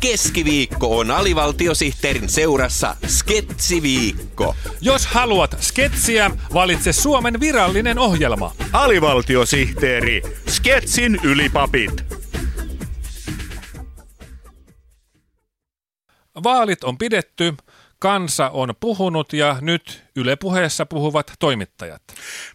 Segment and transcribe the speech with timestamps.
[0.00, 4.54] Keskiviikko on alivaltiosihteerin seurassa Sketsiviikko.
[4.80, 8.54] Jos haluat sketsiä, valitse Suomen virallinen ohjelma.
[8.72, 12.04] Alivaltiosihteeri, Sketsin ylipapit.
[16.44, 17.54] Vaalit on pidetty,
[17.98, 22.02] kansa on puhunut ja nyt Yle puheessa puhuvat toimittajat.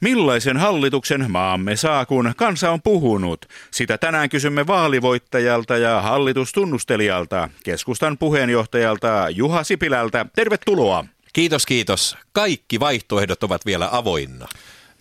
[0.00, 3.46] Millaisen hallituksen maamme saa, kun kansa on puhunut?
[3.70, 10.26] Sitä tänään kysymme vaalivoittajalta ja hallitustunnustelijalta, keskustan puheenjohtajalta Juha Sipilältä.
[10.34, 11.04] Tervetuloa.
[11.32, 12.16] Kiitos, kiitos.
[12.32, 14.48] Kaikki vaihtoehdot ovat vielä avoinna.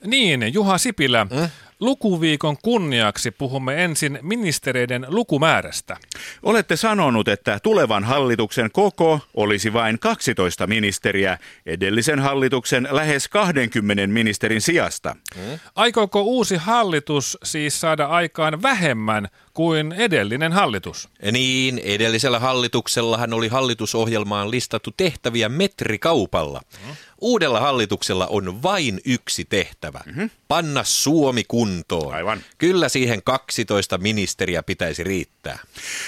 [0.06, 1.52] Niin, Juha Sipilä, äh?
[1.82, 5.98] Lukuviikon kunniaksi puhumme ensin ministereiden lukumäärästä.
[6.44, 14.62] Olette sanonut, että tulevan hallituksen koko olisi vain 12 ministeriä edellisen hallituksen lähes 20 ministerin
[14.62, 15.16] sijasta.
[15.36, 15.60] Hmm?
[15.76, 21.10] Aikooko uusi hallitus siis saada aikaan vähemmän kuin edellinen hallitus?
[21.32, 26.62] Niin, edellisellä hallituksellahan oli hallitusohjelmaan listattu tehtäviä metrikaupalla.
[26.86, 26.96] Hmm?
[27.22, 30.00] Uudella hallituksella on vain yksi tehtävä.
[30.06, 30.30] Mm-hmm.
[30.48, 32.14] Panna Suomi kuntoon.
[32.14, 32.44] Aivan.
[32.58, 35.60] Kyllä siihen 12 ministeriä pitäisi riittää.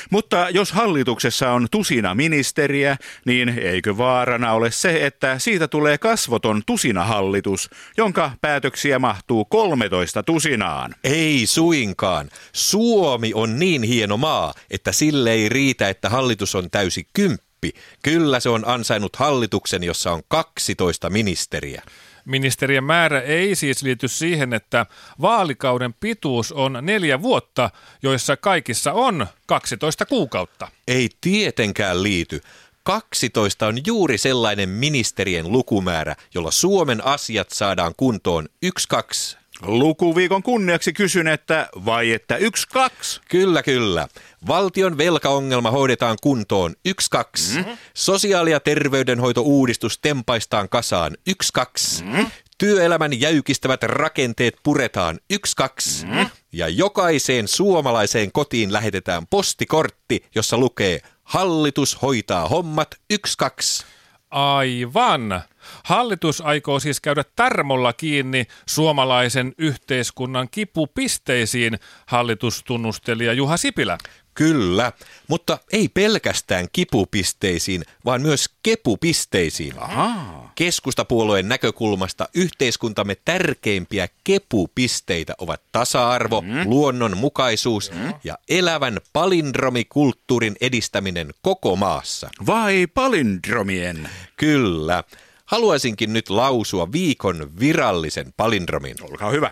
[0.09, 6.61] Mutta jos hallituksessa on tusina ministeriä, niin eikö vaarana ole se, että siitä tulee kasvoton
[6.65, 10.95] tusina-hallitus, jonka päätöksiä mahtuu 13 tusinaan?
[11.03, 12.29] Ei suinkaan.
[12.53, 17.81] Suomi on niin hieno maa, että sille ei riitä, että hallitus on täysi kymppi Lappi.
[18.03, 21.83] Kyllä se on ansainnut hallituksen, jossa on 12 ministeriä.
[22.25, 24.85] Ministerien määrä ei siis liity siihen, että
[25.21, 27.69] vaalikauden pituus on neljä vuotta,
[28.03, 30.67] joissa kaikissa on 12 kuukautta.
[30.87, 32.41] Ei tietenkään liity.
[32.83, 41.27] 12 on juuri sellainen ministerien lukumäärä, jolla Suomen asiat saadaan kuntoon 1-2 Lukuviikon kunniaksi kysyn,
[41.27, 43.21] että vai että yksi kaksi?
[43.29, 44.07] Kyllä, kyllä.
[44.47, 47.57] Valtion velkaongelma hoidetaan kuntoon yksi kaksi.
[47.57, 47.77] Mm.
[47.93, 52.03] Sosiaali- ja terveydenhoitouudistus tempaistaan kasaan yksi kaksi.
[52.03, 52.25] Mm.
[52.57, 56.05] Työelämän jäykistävät rakenteet puretaan yksi kaksi.
[56.05, 56.29] Mm.
[56.51, 63.85] Ja jokaiseen suomalaiseen kotiin lähetetään postikortti, jossa lukee Hallitus hoitaa hommat yksi kaksi.
[64.33, 65.41] Aivan.
[65.83, 73.97] Hallitus aikoo siis käydä tarmolla kiinni suomalaisen yhteiskunnan kipupisteisiin, hallitustunnustelija Juha Sipilä.
[74.33, 74.91] Kyllä,
[75.27, 79.79] mutta ei pelkästään kipupisteisiin, vaan myös kepupisteisiin.
[79.79, 80.49] Aha.
[80.55, 86.49] Keskustapuolueen näkökulmasta yhteiskuntamme tärkeimpiä kepupisteitä ovat tasa-arvo, mm.
[86.65, 88.13] luonnonmukaisuus mm.
[88.23, 92.29] ja elävän palindromikulttuurin edistäminen koko maassa.
[92.45, 94.09] Vai palindromien?
[94.37, 95.03] Kyllä.
[95.45, 98.95] Haluaisinkin nyt lausua viikon virallisen palindromin.
[99.01, 99.51] Olkaa hyvä.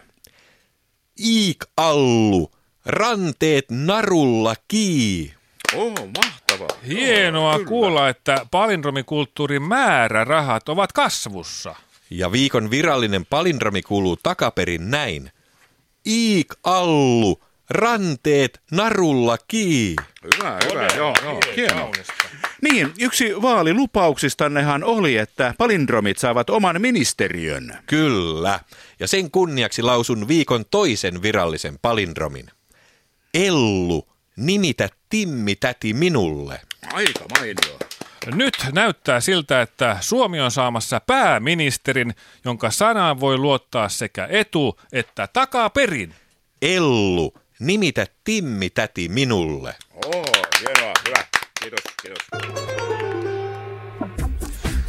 [1.19, 2.51] Iik-allu
[2.85, 5.33] Ranteet narulla kii.
[5.75, 6.79] Oh, mahtavaa.
[6.87, 11.75] Hienoa oh, kuulla, että palindromikulttuurin määrärahat ovat kasvussa.
[12.09, 15.31] Ja viikon virallinen palindromi kuuluu takaperin näin.
[16.07, 19.95] Iik allu, ranteet narulla kii.
[20.23, 21.91] Hyvä, hyvä, joo, joo, hienoa.
[22.61, 27.77] Niin, yksi vaalilupauksistannehan oli, että palindromit saavat oman ministeriön.
[27.85, 28.59] Kyllä,
[28.99, 32.45] ja sen kunniaksi lausun viikon toisen virallisen palindromin.
[33.33, 36.61] Ellu, nimitä Timmi täti minulle.
[36.93, 37.79] Aika mainio.
[38.25, 42.15] Nyt näyttää siltä, että Suomi on saamassa pääministerin,
[42.45, 46.15] jonka sanaan voi luottaa sekä etu että takaa perin.
[46.61, 49.75] Ellu, nimitä Timmi täti minulle.